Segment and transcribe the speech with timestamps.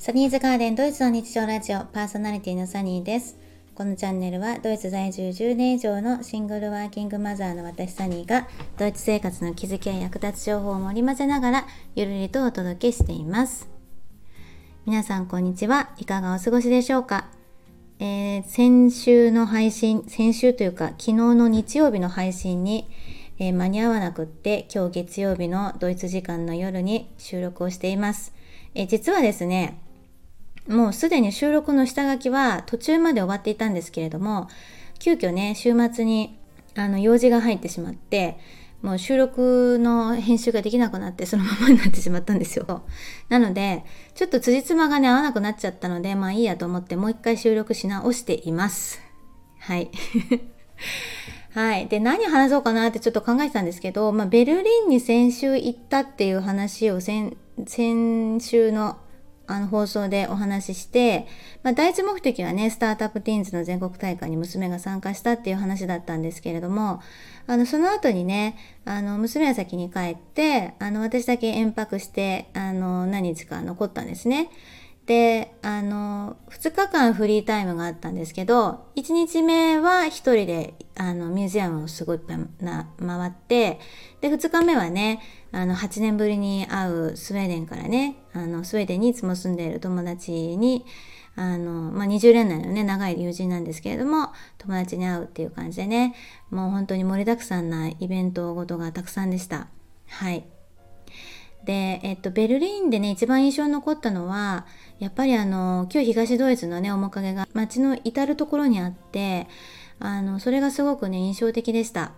[0.00, 3.36] サニーズガーデンドイツの日常ラジオパーソナリティのサニーです。
[3.74, 8.48] このチャンネルはドイツ在住10年以上のシングルワーキングマザーの私サニーが
[8.78, 11.66] ドイツ生活の気づきや役立つ情報を盛り混ぜながら
[11.96, 13.68] ゆるりとお届けしています。
[14.86, 15.90] 皆さんこんにちは。
[15.98, 17.28] いかがお過ごしでしょうか、
[17.98, 22.88] えー、先週の配信、先週というか昨日の日曜日の配信に、
[23.38, 28.32] えー、間に合わなくって今日月曜日のドイツ時間の夜に収録をしています。
[28.74, 29.78] えー、実はですね、
[30.68, 34.48] もうすでに収録の下書きは途中まで終わっていたんですけれども、
[34.98, 36.38] 急遽ね、週末に
[36.76, 38.38] あの用事が入ってしまって、
[38.82, 42.82] もう収録の編集ができなくなってそのままになってしまったんですよ。
[43.28, 43.84] なので、
[44.14, 49.00] ちょっと辻褄がね、合わなくなっちゃったので、まあいいやと思ってもう一回収録し直しています。
[49.58, 49.90] はい。
[51.52, 51.88] はい。
[51.88, 58.98] で、何話そうかなってちょっと考えてたんですけど、まあ、ベルリンに先週行ったっていう話を先、先週の
[59.50, 61.26] あの放送でお話しして、
[61.64, 67.02] まあ、第一目的はね、スタートアップティーンズの全国大会に娘が参加したっていう話だったんですけれども、
[67.48, 74.50] あの、その後にね、あの、娘は先に帰って、あの、私だけ延泊して、あの、何日か残ったんですね。
[75.06, 83.80] で、あの、2日間フリータイムがあったんですけど、1日目は1人で、あの、ミュージアムをすごいいっぱいな回って、
[84.20, 85.20] で、2日目はね、
[85.52, 90.84] あの、8年ぶりに会うスウェーデンからね、あの、スウェーデンにいつも住んでいる友達に、
[91.36, 96.14] あの、まあ、20年来のね、長い友人なんですけれども、友達に会うっていう感じでね、
[96.50, 99.68] もう本当に盛りだくさんなイベントごとがたくさんでした。
[100.08, 100.44] はい。
[101.64, 104.66] で、えっと、ベルリンでね、一番印象に残ったのは、
[104.98, 109.46] やっぱりあの、旧東ドイツのね、面影が街の至る所にあって、
[109.98, 112.12] あの、それがすごくね、印象的でした。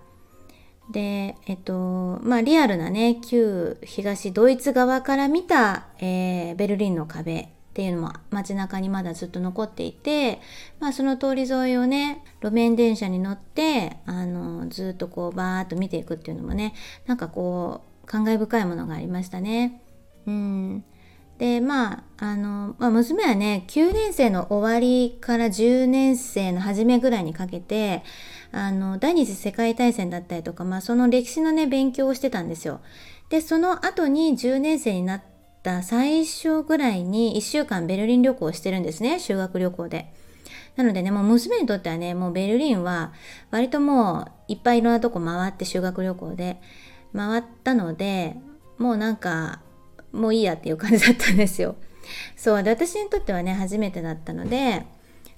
[0.90, 7.40] で、えっと、まあ、リアルなね、旧東ドイツ側から見た、えー、ベルリンの壁
[7.72, 10.40] っていうのも街中にまだずっと残っていて、
[10.80, 16.74] まあ、その通り沿いをね、路面電車に乗って、あの、ずっとこう、バーっと見ていくっていうのもね、
[17.06, 19.80] なんかこう、感慨深いものがありましたね。
[20.26, 20.84] うん。
[21.38, 28.02] で、まあ、あの、まあ、娘はね、9年生の終わりから10年生の初めぐらいにかけて、
[28.52, 32.80] あの、第二次世界大戦だったりとか、まあ、その歴史のね、勉強をしてたんですよ。
[33.30, 35.22] で、その後に10年生になっ
[35.62, 40.12] た最初ぐらいに1週間ベルリン旅行をしてるんですね、修学旅行で。
[40.76, 43.12] なのでね、もう娘にとってはね、もうベルリンは
[43.50, 46.60] 割ともういっぱいいろんなとこ回って修学旅行で、
[47.14, 48.36] 回ったので
[48.78, 49.60] もうなんか
[50.12, 51.76] もういいやっていう感じだったんですよ。
[52.36, 54.84] そうで私にとってはね初めてだったので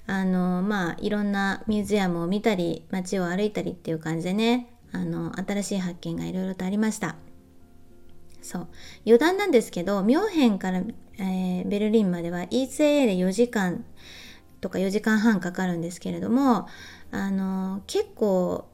[0.07, 7.15] あのまあいろんなミュージアムを見たり街を歩いたりっていう感じでねあの新しい発見がいろいろとありました。
[8.41, 8.67] そう
[9.07, 10.83] 余談なんですけどミュンヘンから、
[11.17, 13.83] えー、ベルリンまでは ECA で4時間
[14.61, 16.67] とか4時間半かかるんですけれども
[17.11, 18.67] あの結構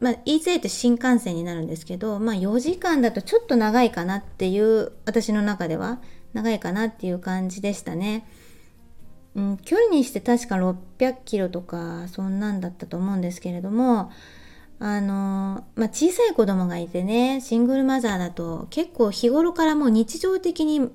[0.00, 6.00] まあ、EJ って新幹線になるんですけど、まあ、4時間だとちょっと長いかなっていう私の中では
[6.32, 8.26] 長いかなっていう感じでしたね。
[9.40, 14.12] ん、距離にして確か600キロとかそんなんだったと思うんですけれども
[14.78, 20.90] あの、まあ、小さい子供がいてねシングルマザーだと結構日頃からもう日常的に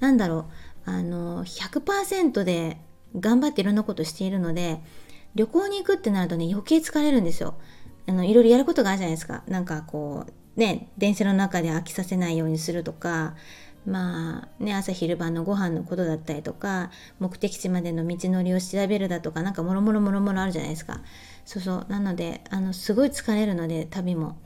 [0.00, 0.50] なんだろ
[0.86, 2.78] うあの100%で
[3.18, 4.80] 頑張っていろんなことしているので
[5.34, 7.54] 旅行に行くってなるとね余計疲れるんですよ。
[8.06, 13.34] あのいろいろやることがあるじゃないですかなんかこうね電車の中で飽きさせないようにするとか
[13.88, 21.00] まあね朝昼晩のご飯のことだったりとか目的地までの道のりを調べるだとかなんかもろもろもろもろあるじゃないですか。
[21.44, 21.86] そうそう。
[21.88, 24.38] なのであのすごい疲れるので旅も。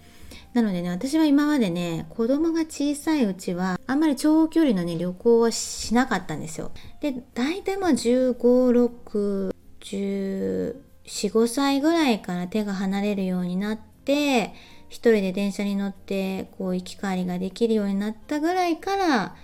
[0.55, 6.71] なのでね私は今までね子供が小さいうちはあんまり長距離のね旅行はしなかったんですよ。
[7.01, 14.55] で大体まあ1 5 6 1 45歳ぐらいから手が離れるようになって
[14.93, 19.37] 一人で電車に乗ってこう行き帰りができるようになったぐらいから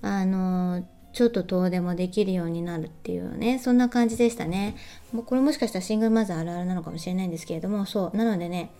[0.00, 3.58] あのちょっと遠出もできるようになるっていうね。
[3.58, 4.76] そんな感じでしたね。
[5.12, 8.16] もうこれもしかしたらシングルマザーあるあるなのかもしれないんですけれどもそう。
[8.16, 8.70] なのでね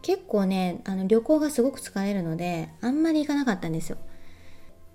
[0.00, 3.98] 結構ねあの旅行がすごく疲れるのであんまり行かなかったんですよ。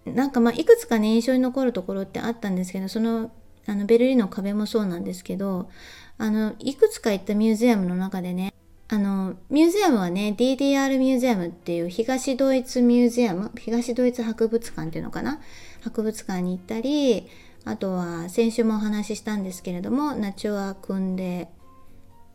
[0.06, 3.32] なんかまあいくつかね印象に残るところってあったんですけどその
[3.68, 5.70] あのベルリンの壁もそうなんですけど
[6.18, 8.55] あのいくつか行ったミュージアムの中でね
[8.88, 15.40] あのミュージアムはね DDR ミュージアムっていう東ドイツミュージアム東ドイツ博物館っていうのかな？
[15.82, 17.28] 博物館に行ったり
[17.64, 21.50] あとは先週もお話ししたんですけれどもナチュアクンデ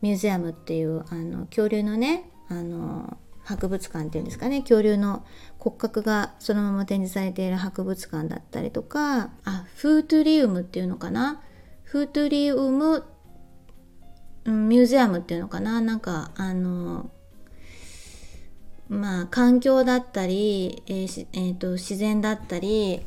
[0.01, 4.59] ミュージアムっていうあの恐竜のねあの博物館っていうんですかね？
[4.59, 5.25] 恐竜の
[5.57, 11.41] 骨格がそのまま展示されている博物館だったりとかあフートゥリウムっていうのかな？
[11.83, 13.05] フートゥリウム
[14.45, 15.81] ミュージアムっていうのかな？
[15.81, 17.09] なんかあの
[18.89, 23.01] まあ環境だったり、えーえーと、自然だったり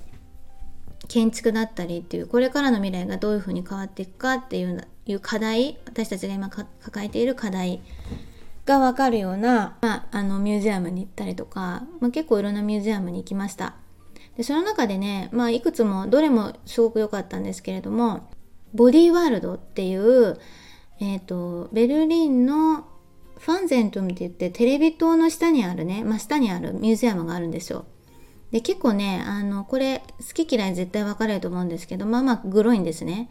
[1.08, 7.82] 建築だったりっていうこれからの未来がどういうふうに変わっていくかっていういう課題私たちが今抱えている課題
[8.64, 13.75] が分かるような、まあ、あのミュージアムに行ったりとか、まあ、結構いろんなミュージアムに行きました。
[14.38, 18.31] でその中でね、まあ、いくつもどれもすごく良かったんですけれども
[18.72, 20.38] ボディーワールドっていう、
[21.00, 22.87] えーと、ベルリンの
[23.38, 27.85] ファンゼントムって言ってテレビ塔の下にあるね、ま、下にあるミュージアムがあるんですよ。
[28.52, 33.29] で結構ねあのこれ好き嫌い絶対分かれると思うんですけどまあまあグロいんですね。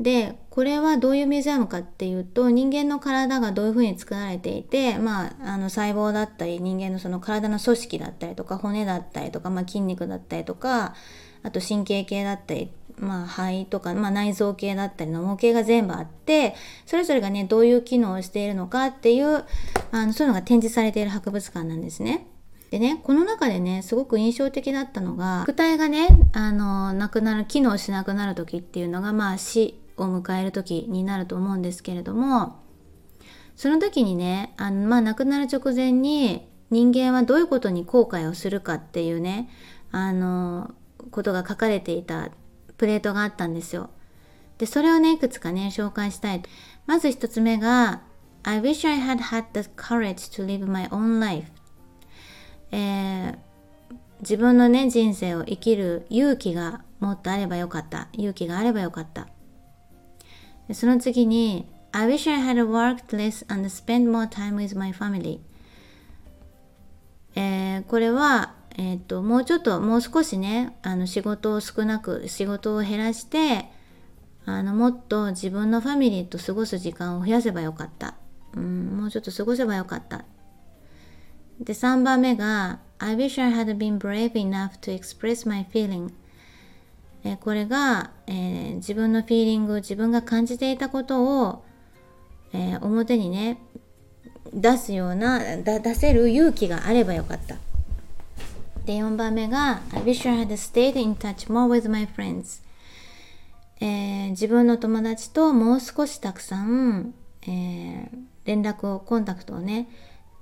[0.00, 10.94] でこれはどういうミュージアムかっていうと人間の体がどういうふうに作られていて、まあ、あの細胞だったり人間のその体の組織だったりとか骨だったりとか、まあ、筋肉だったりとか
[11.42, 16.54] あと神経系だったり、まあ、肺とか、まあ、内臓系だったりの模型が全部あって
[16.86, 19.44] それぞれがねどういう機能をしているのかっていう
[19.92, 22.26] あのそういうのが展示されている博物館なんですね。
[22.70, 32.60] でね、この中でね、すごく印象的だったのが、肉体がね、あの、なくなる、機能しなくなる時っていうのが、まあ死を迎える時になると思うんですけれども
[33.56, 39.48] その時にねあの、まあ、亡くなる直前に人間はどういうことに後悔をするかっていうね
[39.92, 40.74] あの
[41.10, 42.30] ことが書かれていた
[42.76, 43.90] プレートがあったんですよ。
[44.58, 46.42] でそれをねいくつかね紹介したい。
[46.86, 48.02] まず一つ目が
[48.42, 51.50] I wish I had had the courage to live my own life、
[52.70, 53.36] えー、
[54.20, 58.08] 自分のね人生を生きる勇気がもっとあればよかった。
[58.12, 59.28] 勇気があればよかった。
[60.72, 65.38] その次に I wish I had worked less and spent more time with my family、
[67.34, 73.70] えー、これは、えーと、もうちょっともう少しねあの仕事を少なく仕事を減らして
[74.44, 78.16] あのもっと自分のファミリーと過ごす時間を増やせばよかった、
[78.54, 80.24] うん、もうちょっと過ごせばよかった。
[81.60, 86.10] で3番目が I wish I had been brave enough to express my feeling
[87.40, 91.64] これが、えー、自分のフィーリング自分が感じていたことを、
[92.52, 93.58] えー、表にね
[94.52, 97.56] 出すような出せる勇気があればよかった。
[98.86, 102.62] で4番目が I wish I had stayed in touch more with my friends、
[103.80, 107.12] えー、自分の友達ともう少したくさん、
[107.48, 108.08] え
[108.44, 109.88] 連絡をコンタクトをね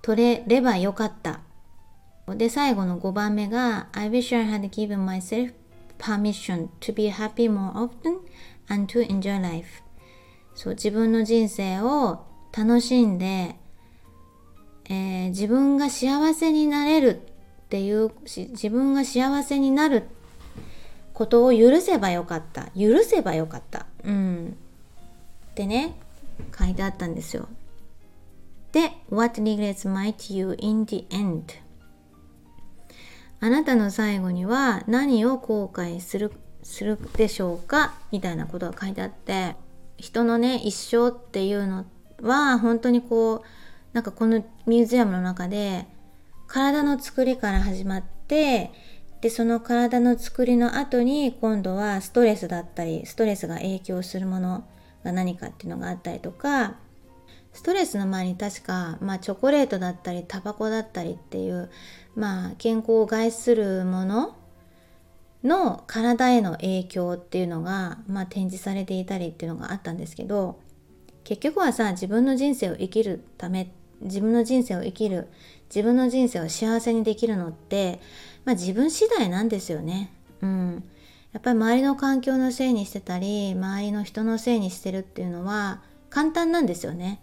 [0.03, 1.41] 取れればよかった
[2.29, 5.55] で最後の5番目が I wish I had given myself
[5.99, 8.19] permission to be happy more often
[8.69, 9.83] and to enjoy life
[10.55, 12.27] そう自分の人生を
[12.57, 13.57] 楽しんで、
[14.85, 17.34] えー、自分が幸せになれる
[17.65, 20.05] っていう自分が幸せになる
[21.13, 22.67] ことを許せばよかった。
[22.79, 23.87] 許せばよかった。
[24.05, 24.57] うん。
[25.51, 25.95] ってね
[26.57, 27.49] 書いてあったんですよ。
[28.73, 31.43] で What regrets might you in the end?
[33.41, 36.33] あなたの最後には何を後悔する
[36.63, 37.95] するでしょうか？
[38.11, 39.55] みたいなことが書いてあって
[39.97, 41.85] 人のね一生っていうの
[42.21, 43.41] は本当にこう
[43.93, 45.87] なんかこのミュージアムの中で
[46.47, 48.73] 体の作りから始まって
[49.21, 54.65] でその体の作りの後に今度はストレスだったりストレスが影響するもの
[55.03, 56.77] が何かっていうのがあったりとか
[57.53, 61.71] ストレスの前に確か、まあ、チョコレートだったりタバコだったりっていう
[62.17, 64.37] まあ、健康を害するもの
[65.43, 70.61] の体への影響っていうのが、まあ、展示されていたりっていうのがあったんですけど
[71.25, 73.69] 結局はさ自分の人生を生きるためっ
[74.01, 75.29] 自分の人生を生きる
[75.75, 78.01] 自分の人生を幸せにできるのって、
[78.45, 80.13] まあ、自分次第なんですよね。
[80.43, 80.85] うん、
[81.33, 87.21] やっぱり周りの環境のせいにしてたり周りの人のせいにしてるっていうのは簡単なんですよね。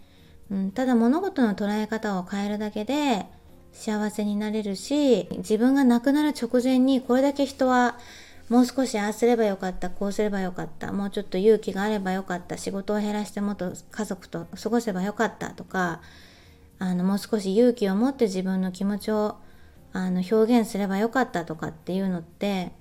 [0.50, 3.26] うん、ただ物事の捉え方を変えるだけで
[3.72, 7.98] 幸せになれるし自分が亡くなる直前にこれだけ人は
[8.50, 16.02] もう少しああすればよかったこうすればよかったもうちょっと勇気があればよかった仕事を減らしてもっと家族と過ごせばよかったとか
[16.82, 19.36] あのもう少し勇気を持って自分の気持ちを
[19.92, 22.72] あの表現すればよかったとかっていうのって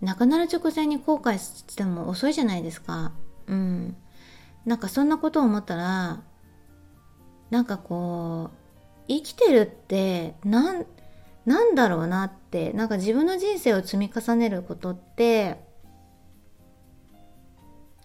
[0.00, 3.10] 亡くなる直前に後悔しても遅いじゃないですか。
[3.48, 3.96] うん。
[4.66, 6.22] なんかそんなことを思ったら
[7.50, 8.56] なんかこう
[9.08, 10.86] 生きてるってなん
[11.46, 15.58] なんだろうなってなんか自分の人生を積み重ねることって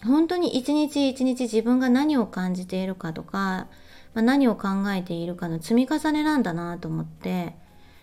[0.03, 3.67] 本当に一日一日自分が何を感じているかとか、
[4.13, 7.55] まあ、何を考えているかの積み重ねなんだなと思って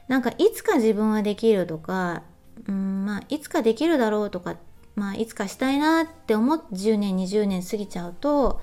[0.08, 2.22] なんかいつか自分はできるとか、
[2.68, 4.56] うんまあ、いつかできるだろうとか、
[4.94, 8.60] まあ、いつかしたいなって思って10年20年過ぎちゃうと、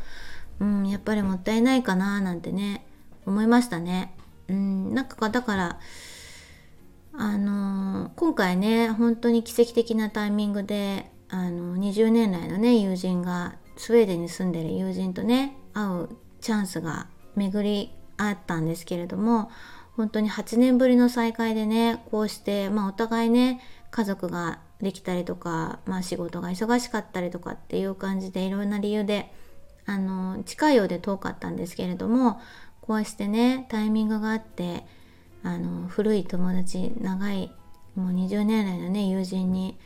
[0.59, 2.85] うん、やっぱりもったいないかななんてね
[3.25, 4.13] 思いましたね。
[4.49, 5.79] うん、なんかだから
[7.15, 16.09] あのー、今回ね本当に奇跡的なタイミングであの20年来のね友人がスウェーデンに住んでる友人とね会う
[16.41, 19.51] チャンスが巡り合ったんですけれども
[19.95, 23.61] 本当に8年ぶりの再会でねこうして、まあ、お互いね
[23.91, 29.31] 家族ができたりとか、まあ、仕事が忙しかったりとかっていう感じでいろんな理由で
[29.85, 32.41] あの近いようで遠かったんですけれども
[32.81, 34.85] こうしてねタイミングがあって
[35.43, 37.51] あの古い友達長い
[37.95, 39.77] もう20年来のね友人に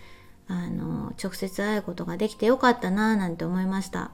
[0.47, 4.11] あの直接会うことができてよかったなぁなんて思いました。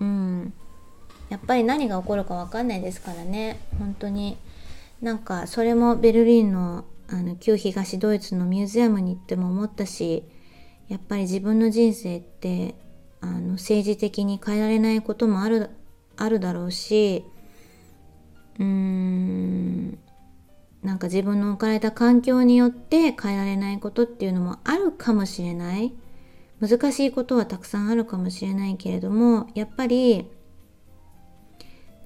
[0.00, 0.54] うん。
[1.28, 3.60] やっぱり何が起こるか分かんないですからね。
[3.78, 4.36] 本当に。
[5.00, 10.24] なんかそれもベルリンのあの旧東ドイツのミュージアムに行っても思ったし
[10.88, 12.74] やっぱり自分の人生って
[13.20, 15.70] あの政治的に変えられないこともある
[16.16, 17.24] あるだろうし
[18.58, 19.98] うーん
[20.82, 25.92] なんか自分の置かれた環境によって変えられないことっていうのもあるかもしれない。
[26.58, 30.26] 難しいことはたくさんあるかもしれないけれどもやっぱり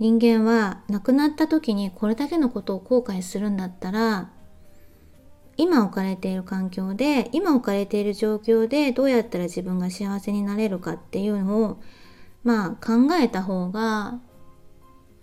[0.01, 4.31] 人間は亡くなった時にこれだけのことを後悔するんだったら
[5.59, 11.83] 今置かれている環境で今置かれている状況でどうやったら自分が幸せになれるかっていうのを
[12.43, 14.19] まあ考えた方が、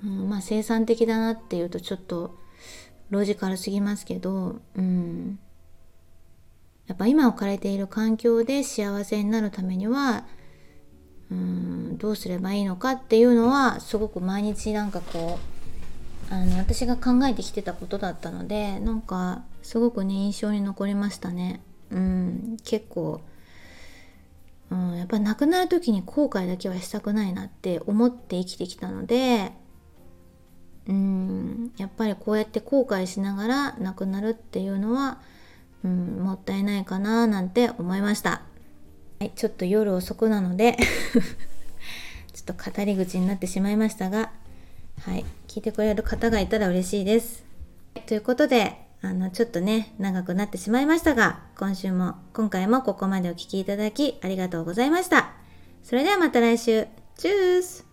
[0.03, 2.37] うん、まあ生産的だなっていうとちょっと
[3.09, 5.39] ロジカルすぎますけど、うん、
[6.85, 10.27] やっぱ今置かれている環境で幸せになるためには
[11.31, 15.39] うんどうすればいいのかっていうのはすごく毎日なんかこ
[16.31, 21.61] うあの私が考えてきてたことだったのでなんかすごくね印象に残りましたね。
[21.89, 23.21] うん、結構、
[24.69, 29.53] うん、やっぱ亡くなる時に後悔だけはしたくないなって思って生きてきたので
[30.87, 35.19] うんやっぱりこうやって後悔しながら亡くなるっていうのは、
[35.83, 38.41] うん、もったいないかななんて思いました。
[39.19, 40.77] はい、ちょっと夜遅くなので
[42.33, 44.31] ちょっと語り口になってしまいましたが、
[45.01, 47.43] はい、聞いてくれる方がいたら嬉しいです。
[48.05, 55.33] ということで、あの、ちょっとね、長くなってしまいましたが、今週も、今回もここまでお聴きいただきありがとうございました。
[55.83, 56.87] それではまた来週。
[57.15, 57.86] チュース